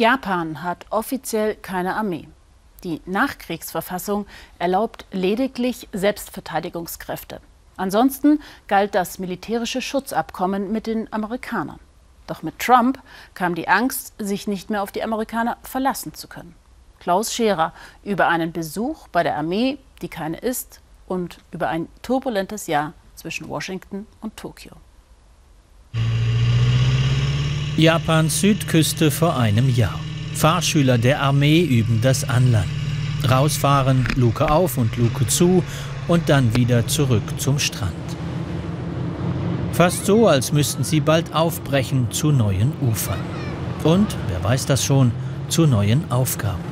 Japan 0.00 0.62
hat 0.62 0.86
offiziell 0.88 1.54
keine 1.56 1.94
Armee. 1.94 2.26
Die 2.84 3.02
Nachkriegsverfassung 3.04 4.26
erlaubt 4.58 5.04
lediglich 5.12 5.90
Selbstverteidigungskräfte. 5.92 7.42
Ansonsten 7.76 8.40
galt 8.66 8.94
das 8.94 9.18
militärische 9.18 9.82
Schutzabkommen 9.82 10.72
mit 10.72 10.86
den 10.86 11.12
Amerikanern. 11.12 11.80
Doch 12.26 12.42
mit 12.42 12.58
Trump 12.58 12.98
kam 13.34 13.54
die 13.54 13.68
Angst, 13.68 14.14
sich 14.18 14.46
nicht 14.46 14.70
mehr 14.70 14.82
auf 14.82 14.90
die 14.90 15.02
Amerikaner 15.02 15.58
verlassen 15.64 16.14
zu 16.14 16.28
können. 16.28 16.54
Klaus 16.98 17.34
Scherer 17.34 17.74
über 18.02 18.26
einen 18.26 18.52
Besuch 18.52 19.06
bei 19.08 19.22
der 19.22 19.36
Armee, 19.36 19.76
die 20.00 20.08
keine 20.08 20.38
ist, 20.38 20.80
und 21.08 21.40
über 21.50 21.68
ein 21.68 21.90
turbulentes 22.00 22.68
Jahr 22.68 22.94
zwischen 23.16 23.50
Washington 23.50 24.06
und 24.22 24.38
Tokio. 24.38 24.72
Japans 27.76 28.40
Südküste 28.40 29.10
vor 29.10 29.36
einem 29.36 29.68
Jahr. 29.74 29.98
Fahrschüler 30.34 30.98
der 30.98 31.22
Armee 31.22 31.60
üben 31.62 32.00
das 32.02 32.28
Anlanden. 32.28 32.70
Rausfahren, 33.30 34.06
Luke 34.16 34.50
auf 34.50 34.76
und 34.76 34.96
Luke 34.96 35.26
zu 35.26 35.62
und 36.08 36.28
dann 36.28 36.56
wieder 36.56 36.86
zurück 36.88 37.22
zum 37.38 37.58
Strand. 37.58 37.92
Fast 39.72 40.04
so, 40.04 40.26
als 40.26 40.52
müssten 40.52 40.84
sie 40.84 41.00
bald 41.00 41.34
aufbrechen 41.34 42.10
zu 42.10 42.32
neuen 42.32 42.72
Ufern. 42.80 43.20
Und, 43.84 44.16
wer 44.28 44.42
weiß 44.42 44.66
das 44.66 44.84
schon, 44.84 45.12
zu 45.48 45.66
neuen 45.66 46.10
Aufgaben. 46.10 46.69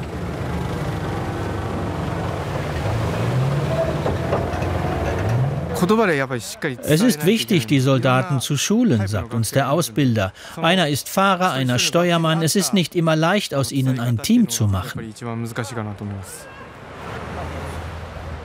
Es 6.83 7.01
ist 7.01 7.27
wichtig, 7.27 7.67
die 7.67 7.81
Soldaten 7.81 8.41
zu 8.41 8.57
schulen, 8.57 9.07
sagt 9.07 9.35
uns 9.35 9.51
der 9.51 9.71
Ausbilder. 9.71 10.33
Einer 10.57 10.89
ist 10.89 11.09
Fahrer, 11.09 11.53
einer 11.53 11.79
Steuermann. 11.79 12.43
Es 12.43 12.57
ist 12.57 12.75
nicht 12.75 12.95
immer 12.95 13.17
leicht, 13.17 13.55
aus 13.55 13.73
ihnen 13.73 14.01
ein 14.01 14.19
Team 14.19 14.49
zu 14.49 14.67
machen. 14.67 15.13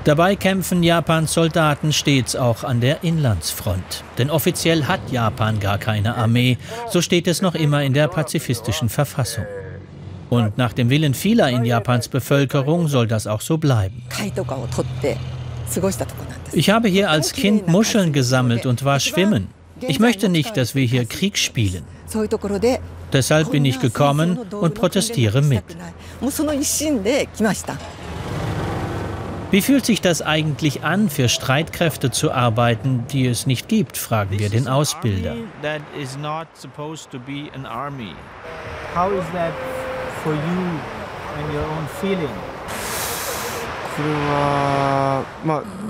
Dabei 0.03 0.35
kämpfen 0.35 0.83
Japans 0.83 1.33
Soldaten 1.33 1.93
stets 1.93 2.35
auch 2.35 2.65
an 2.65 2.81
der 2.81 3.05
Inlandsfront. 3.05 4.03
Denn 4.17 4.29
offiziell 4.29 4.83
hat 4.83 4.99
Japan 5.11 5.61
gar 5.61 5.77
keine 5.77 6.15
Armee, 6.17 6.57
so 6.89 7.01
steht 7.01 7.25
es 7.25 7.41
noch 7.41 7.55
immer 7.55 7.83
in 7.83 7.93
der 7.93 8.09
pazifistischen 8.09 8.89
Verfassung. 8.89 9.45
Und 10.29 10.57
nach 10.57 10.73
dem 10.73 10.89
Willen 10.89 11.13
vieler 11.13 11.49
in 11.49 11.63
Japans 11.63 12.09
Bevölkerung 12.09 12.89
soll 12.89 13.07
das 13.07 13.27
auch 13.27 13.41
so 13.41 13.57
bleiben. 13.57 14.03
Ich 16.51 16.69
habe 16.69 16.87
hier 16.87 17.09
als 17.09 17.33
Kind 17.33 17.67
Muscheln 17.67 18.13
gesammelt 18.13 18.65
und 18.65 18.83
war 18.83 18.99
schwimmen. 18.99 19.47
Ich 19.81 19.99
möchte 19.99 20.29
nicht, 20.29 20.55
dass 20.55 20.75
wir 20.75 20.85
hier 20.85 21.05
Krieg 21.05 21.37
spielen. 21.37 21.83
Deshalb 23.11 23.51
bin 23.51 23.65
ich 23.65 23.79
gekommen 23.79 24.37
und 24.37 24.73
protestiere 24.73 25.41
mit. 25.41 25.63
Wie 29.53 29.61
fühlt 29.61 29.85
sich 29.85 30.01
das 30.01 30.23
eigentlich 30.23 30.83
an, 30.83 31.09
für 31.09 31.29
Streitkräfte 31.29 32.09
zu 32.09 32.31
arbeiten, 32.31 33.05
die 33.11 33.27
es 33.27 33.45
nicht 33.45 33.67
gibt, 33.67 33.97
fragen 33.97 34.39
wir 34.39 34.49
den 34.49 34.67
Ausbilder. 34.67 35.35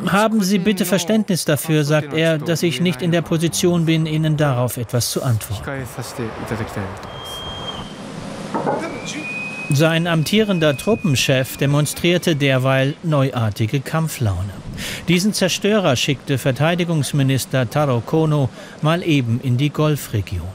Haben 0.08 0.42
Sie 0.42 0.60
bitte 0.60 0.86
Verständnis 0.86 1.46
dafür, 1.46 1.84
sagt 1.84 2.14
er, 2.14 2.38
dass 2.38 2.64
ich 2.64 2.82
nicht 2.82 3.02
in 3.02 3.12
der 3.12 3.22
Position 3.22 3.86
bin, 3.86 4.06
Ihnen 4.06 4.38
darauf 4.38 4.78
etwas 4.78 5.12
zu 5.12 5.24
antworten. 5.24 5.64
Sein 9.70 10.08
amtierender 10.08 10.78
Truppenchef 10.78 11.58
demonstrierte 11.58 12.36
derweil 12.36 12.96
neuartige 13.02 13.80
Kampflaune. 13.80 14.52
Diesen 15.08 15.34
Zerstörer 15.34 15.96
schickte 15.96 16.38
Verteidigungsminister 16.38 17.70
Taro 17.70 18.02
Kono 18.02 18.50
mal 18.82 19.02
eben 19.04 19.40
in 19.42 19.58
die 19.58 19.70
Golfregion. 19.70 20.48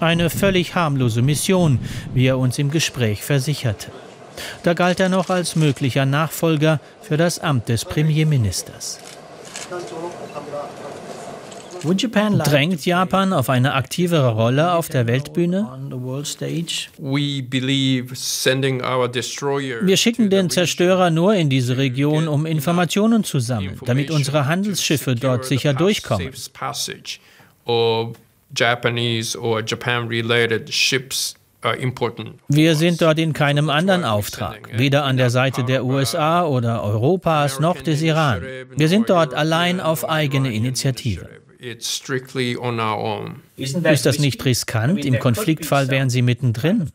Eine 0.00 0.30
völlig 0.30 0.74
harmlose 0.74 1.22
Mission, 1.22 1.78
wie 2.14 2.26
er 2.26 2.38
uns 2.38 2.58
im 2.58 2.70
Gespräch 2.70 3.22
versicherte. 3.22 3.90
Da 4.62 4.74
galt 4.74 5.00
er 5.00 5.08
noch 5.08 5.30
als 5.30 5.56
möglicher 5.56 6.06
Nachfolger 6.06 6.80
für 7.02 7.16
das 7.16 7.38
Amt 7.38 7.68
des 7.68 7.84
Premierministers. 7.84 8.98
Drängt 11.82 12.86
Japan 12.86 13.32
auf 13.32 13.48
eine 13.48 13.74
aktivere 13.74 14.30
Rolle 14.32 14.72
auf 14.72 14.88
der 14.88 15.06
Weltbühne? 15.06 15.68
Wir 19.82 19.96
schicken 19.96 20.30
den 20.30 20.50
Zerstörer 20.50 21.10
nur 21.10 21.34
in 21.34 21.50
diese 21.50 21.76
Region, 21.76 22.28
um 22.28 22.46
Informationen 22.46 23.24
zu 23.24 23.38
sammeln, 23.40 23.78
damit 23.84 24.10
unsere 24.10 24.46
Handelsschiffe 24.46 25.14
dort 25.14 25.44
sicher 25.44 25.74
durchkommen. 25.74 26.32
Japanese 28.54 29.36
or 29.36 29.60
Japan-related 29.60 30.72
ships 30.72 31.34
wir 32.48 32.76
sind 32.76 33.02
dort 33.02 33.18
in 33.18 33.32
keinem 33.32 33.70
anderen 33.70 34.04
Auftrag, 34.04 34.70
weder 34.72 35.04
an 35.04 35.16
der 35.16 35.30
Seite 35.30 35.64
der 35.64 35.84
USA 35.84 36.44
oder 36.46 36.82
Europas 36.82 37.60
noch 37.60 37.80
des 37.80 38.02
Iran. 38.02 38.42
Wir 38.76 38.88
sind 38.88 39.08
dort 39.08 39.34
allein 39.34 39.80
auf 39.80 40.08
eigene 40.08 40.52
Initiative. 40.52 41.28
Ist 43.56 44.06
das 44.06 44.18
nicht 44.18 44.44
riskant? 44.44 45.04
Im 45.04 45.18
Konfliktfall 45.18 45.88
wären 45.90 46.10
Sie 46.10 46.22
mittendrin. 46.22 46.90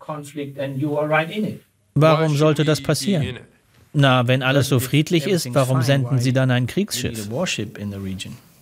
Warum 1.95 2.37
sollte 2.37 2.63
das 2.63 2.81
passieren? 2.81 3.39
Na, 3.93 4.27
wenn 4.27 4.41
alles 4.41 4.69
so 4.69 4.79
friedlich 4.79 5.27
ist, 5.27 5.53
warum 5.53 5.81
senden 5.81 6.19
Sie 6.19 6.31
dann 6.31 6.51
ein 6.51 6.67
Kriegsschiff? 6.67 7.29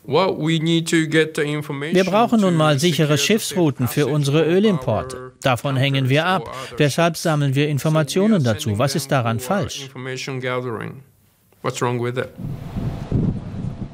Wir 0.09 2.03
brauchen 2.03 2.41
nun 2.41 2.55
mal 2.55 2.79
sichere 2.79 3.17
Schiffsrouten 3.17 3.87
für 3.87 4.07
unsere 4.07 4.43
Ölimporte. 4.43 5.33
Davon 5.43 5.77
hängen 5.77 6.09
wir 6.09 6.25
ab. 6.25 6.51
Deshalb 6.79 7.15
sammeln 7.15 7.53
wir 7.53 7.69
Informationen 7.69 8.43
dazu. 8.43 8.79
Was 8.79 8.95
ist 8.95 9.11
daran 9.11 9.39
falsch? 9.39 9.87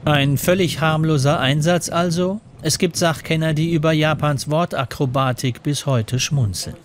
Ein 0.06 0.38
völlig 0.38 0.80
harmloser 0.80 1.40
Einsatz 1.40 1.90
also? 1.90 2.40
Es 2.62 2.78
gibt 2.78 2.96
Sachkenner, 2.96 3.53
die 3.53 3.74
über 3.74 3.92
Japans 3.92 4.50
Wortakrobatik 4.50 5.64
bis 5.64 5.86
heute 5.86 6.20
schmunzeln. 6.20 6.78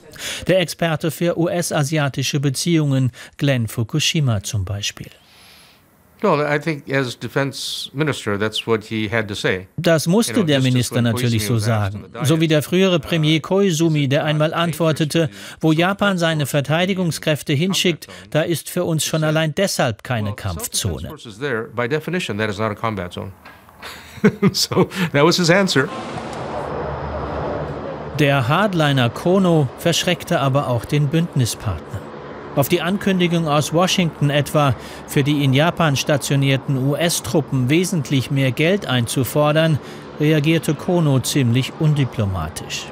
Der 0.48 0.58
Experte 0.58 1.10
für 1.10 1.38
US-asiatische 1.38 2.41
Beziehungen, 2.41 3.12
Glenn 3.36 3.68
Fukushima 3.68 4.42
zum 4.42 4.64
Beispiel. 4.64 5.10
Das 9.76 10.06
musste 10.06 10.44
der 10.44 10.60
Minister 10.60 11.00
natürlich 11.03 11.47
so 11.47 11.58
sagen. 11.58 12.04
So 12.22 12.41
wie 12.41 12.48
der 12.48 12.62
frühere 12.62 13.00
Premier 13.00 13.41
Koizumi, 13.41 14.08
der 14.08 14.25
einmal 14.25 14.53
antwortete, 14.53 15.30
wo 15.60 15.72
Japan 15.72 16.19
seine 16.19 16.47
Verteidigungskräfte 16.47 17.53
hinschickt, 17.53 18.06
da 18.30 18.42
ist 18.42 18.69
für 18.69 18.84
uns 18.84 19.04
schon 19.04 19.25
allein 19.25 19.54
deshalb 19.54 20.04
keine 20.04 20.34
Kampfzone. 20.34 21.14
Der 28.19 28.48
Hardliner 28.48 29.09
Kono 29.09 29.69
verschreckte 29.78 30.41
aber 30.41 30.69
auch 30.69 30.84
den 30.84 31.09
Bündnispartner. 31.09 32.09
Auf 32.56 32.68
die 32.68 32.82
Ankündigung 32.82 33.46
aus 33.46 33.72
Washington 33.72 34.28
etwa, 34.28 34.74
für 35.06 35.22
die 35.22 35.44
in 35.44 35.52
Japan 35.52 35.96
stationierten 35.96 36.76
US-Truppen 36.88 37.70
wesentlich 37.70 38.30
mehr 38.30 38.50
Geld 38.50 38.86
einzufordern, 38.86 39.78
reagierte 40.18 40.74
Kono 40.74 41.20
ziemlich 41.20 41.72
undiplomatisch. 41.78 42.86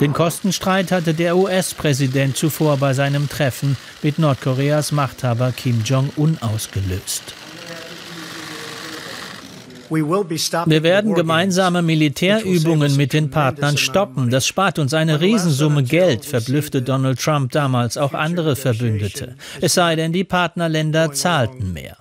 Den 0.00 0.12
Kostenstreit 0.12 0.90
hatte 0.90 1.14
der 1.14 1.36
US-Präsident 1.36 2.36
zuvor 2.36 2.78
bei 2.78 2.94
seinem 2.94 3.28
Treffen 3.28 3.76
mit 4.02 4.18
Nordkoreas 4.18 4.90
Machthaber 4.90 5.52
Kim 5.52 5.82
Jong-un 5.84 6.38
ausgelöst. 6.40 7.34
Wir 9.94 10.82
werden 10.82 11.14
gemeinsame 11.14 11.82
Militärübungen 11.82 12.96
mit 12.96 13.12
den 13.12 13.30
Partnern 13.30 13.76
stoppen. 13.76 14.30
Das 14.30 14.46
spart 14.46 14.78
uns 14.78 14.94
eine 14.94 15.20
Riesensumme 15.20 15.82
Geld, 15.82 16.24
verblüffte 16.24 16.82
Donald 16.82 17.20
Trump 17.20 17.52
damals 17.52 17.96
auch 17.96 18.14
andere 18.14 18.56
Verbündete. 18.56 19.36
Es 19.60 19.74
sei 19.74 19.96
denn, 19.96 20.12
die 20.12 20.24
Partnerländer 20.24 21.12
zahlten 21.12 21.72
mehr. 21.72 21.96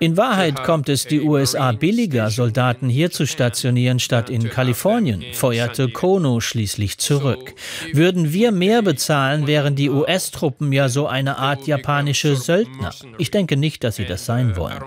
In 0.00 0.16
Wahrheit 0.16 0.64
kommt 0.64 0.88
es 0.88 1.06
die 1.06 1.20
USA 1.20 1.72
billiger, 1.72 2.30
Soldaten 2.30 2.88
hier 2.88 3.10
zu 3.10 3.26
stationieren, 3.26 4.00
statt 4.00 4.28
in 4.28 4.48
Kalifornien, 4.48 5.24
feuerte 5.32 5.88
Kono 5.88 6.40
schließlich 6.40 6.98
zurück. 6.98 7.54
Würden 7.92 8.32
wir 8.32 8.50
mehr 8.50 8.82
bezahlen, 8.82 9.46
wären 9.46 9.76
die 9.76 9.90
US-Truppen 9.90 10.72
ja 10.72 10.88
so 10.88 11.06
eine 11.06 11.38
Art 11.38 11.66
japanische 11.66 12.36
Söldner. 12.36 12.92
Ich 13.18 13.30
denke 13.30 13.56
nicht, 13.56 13.84
dass 13.84 13.96
sie 13.96 14.06
das 14.06 14.26
sein 14.26 14.56
wollen. 14.56 14.82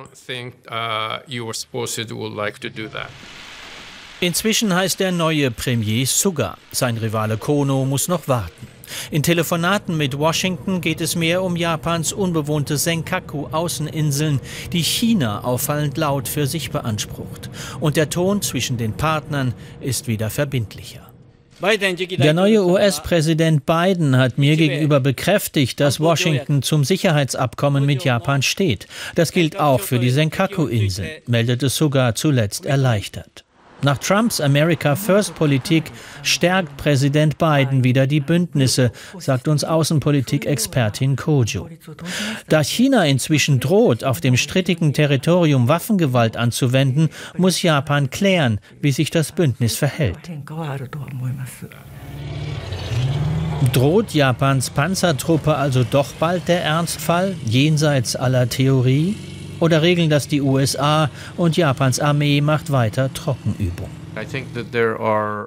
Inzwischen 4.24 4.74
heißt 4.74 5.02
der 5.02 5.12
neue 5.12 5.52
Premier 5.52 6.06
Suga. 6.06 6.58
Sein 6.72 6.96
Rivale 6.98 7.36
Kono 7.36 7.84
muss 7.84 8.08
noch 8.08 8.30
warten. 8.30 8.68
In 9.12 9.22
Telefonaten 9.22 9.98
mit 9.98 10.18
Washington 10.18 10.80
geht 10.80 11.02
es 11.02 11.18
mehr 11.18 11.44
um 11.44 11.58
Japans 11.58 12.14
unbewohnte 12.14 12.78
Senkaku-Außeninseln, 12.78 14.40
die 14.72 14.82
China 14.82 15.44
auffallend 15.44 15.98
laut 15.98 16.30
für 16.30 16.48
sich 16.48 16.72
beansprucht. 16.72 17.50
Und 17.82 17.98
der 17.98 18.10
Ton 18.10 18.42
zwischen 18.42 18.78
den 18.78 18.94
Partnern 18.94 19.54
ist 19.82 20.08
wieder 20.08 20.30
verbindlicher. 20.30 21.12
Der 21.62 22.34
neue 22.34 22.66
US-Präsident 22.66 23.66
Biden 23.66 24.16
hat 24.16 24.38
mir 24.38 24.56
gegenüber 24.56 25.02
bekräftigt, 25.02 25.82
dass 25.82 26.00
Washington 26.00 26.62
zum 26.62 26.86
Sicherheitsabkommen 26.86 27.86
mit 27.86 28.06
Japan 28.06 28.42
steht. 28.42 28.88
Das 29.16 29.34
gilt 29.34 29.60
auch 29.60 29.82
für 29.82 30.00
die 30.00 30.12
Senkaku-Inseln, 30.12 31.10
meldete 31.28 31.68
Suga 31.68 32.16
zuletzt 32.16 32.66
erleichtert. 32.66 33.44
Nach 33.84 33.98
Trumps 33.98 34.40
America 34.40 34.96
First 34.96 35.36
Politik 35.36 35.92
stärkt 36.24 36.78
Präsident 36.78 37.38
Biden 37.38 37.84
wieder 37.84 38.08
die 38.08 38.22
Bündnisse, 38.22 38.92
sagt 39.20 39.50
uns 39.50 39.66
Außenpolitik-Expertin 39.66 41.18
Kojo. 41.18 41.70
Da 42.48 42.64
China 42.64 43.06
inzwischen 43.06 43.60
droht, 43.60 44.06
auf 44.06 44.22
dem 44.22 44.38
strittigen 44.38 44.94
Territorium 44.94 45.68
Waffengewalt 45.68 46.38
anzuwenden, 46.38 47.10
muss 47.38 47.62
Japan 47.62 48.10
klären, 48.10 48.60
wie 48.80 48.92
sich 48.92 49.12
das 49.12 49.34
Bündnis 49.34 49.76
verhält. 49.76 50.18
Droht 53.74 54.14
Japans 54.14 54.70
Panzertruppe 54.70 55.56
also 55.56 55.84
doch 55.84 56.14
bald 56.14 56.48
der 56.48 56.64
Ernstfall, 56.64 57.36
jenseits 57.46 58.16
aller 58.16 58.48
Theorie? 58.48 59.16
Oder 59.60 59.82
regeln 59.82 60.10
das 60.10 60.28
die 60.28 60.42
USA 60.42 61.10
und 61.38 61.58
Japans 61.58 62.00
Armee 62.00 62.42
macht 62.42 62.72
weiter 62.72 63.14
Trockenübung? 63.14 63.90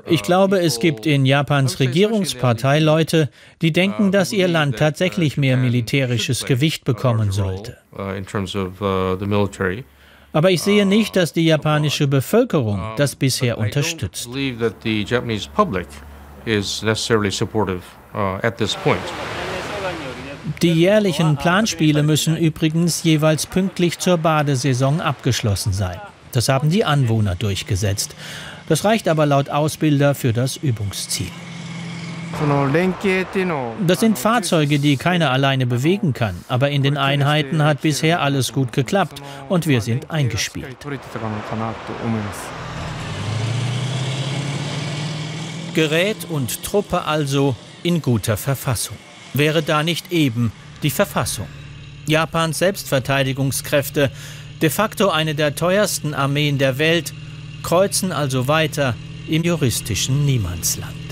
Ich 0.09 0.23
glaube, 0.23 0.59
es 0.59 0.81
gibt 0.81 1.07
in 1.07 1.25
Japans 1.25 1.79
Regierungspartei 1.79 2.81
Leute, 2.81 3.31
die 3.63 3.73
denken, 3.73 4.11
dass 4.11 4.33
ihr 4.33 4.49
Land 4.49 4.77
tatsächlich 4.77 5.37
mehr 5.37 5.57
militärisches 5.57 6.45
Gewicht 6.45 6.85
bekommen 6.85 7.31
sollte. 7.31 7.77
Aber 10.33 10.51
ich 10.51 10.63
sehe 10.63 10.85
nicht, 10.85 11.17
dass 11.17 11.33
die 11.33 11.47
japanische 11.47 12.09
Bevölkerung 12.09 12.83
das 12.97 13.15
bisher 13.17 13.57
unterstützt. 13.59 14.29
Die 20.63 20.73
jährlichen 20.73 21.37
Planspiele 21.37 22.03
müssen 22.03 22.37
übrigens 22.37 23.03
jeweils 23.03 23.47
pünktlich 23.47 23.99
zur 23.99 24.17
Badesaison 24.19 25.01
abgeschlossen 25.01 25.73
sein. 25.73 26.01
Das 26.33 26.49
haben 26.49 26.71
die 26.71 26.85
Anwohner 26.85 27.35
durchgesetzt. 27.35 28.15
Das 28.69 28.85
reicht 28.85 29.09
aber 29.09 29.27
laut 29.27 29.51
Ausbilder 29.51 30.15
für 30.15 30.33
das 30.33 30.57
Übungsziel. 30.57 31.29
Das 33.87 34.01
sind 34.01 34.19
Fahrzeuge, 34.19 34.79
die 34.79 34.97
keiner 34.97 35.31
alleine 35.31 35.67
bewegen 35.67 36.13
kann, 36.13 36.45
aber 36.49 36.71
in 36.71 36.83
den 36.83 36.97
Einheiten 36.97 37.63
hat 37.63 37.81
bisher 37.81 38.21
alles 38.21 38.53
gut 38.53 38.73
geklappt 38.73 39.23
und 39.49 39.67
wir 39.67 39.81
sind 39.81 40.11
eingespielt. 40.11 40.77
Gerät 45.75 46.17
und 46.29 46.63
Truppe 46.63 47.05
also 47.05 47.57
in 47.83 48.03
guter 48.03 48.37
Verfassung 48.37 48.97
wäre 49.39 49.63
da 49.63 49.83
nicht 49.83 50.13
eben 50.13 50.53
die 50.83 50.91
Verfassung. 50.91 51.49
Japans 52.07 52.59
Selbstverteidigungskräfte, 52.59 54.11
de 54.63 54.71
facto 54.71 55.09
eine 55.09 55.35
der 55.35 55.55
teuersten 55.55 56.15
Armeen 56.15 56.59
der 56.59 56.79
Welt, 56.79 57.13
kreuzen 57.63 58.13
also 58.13 58.49
weiter 58.49 58.95
im 59.29 59.43
juristischen 59.43 60.25
Niemandsland. 60.25 61.06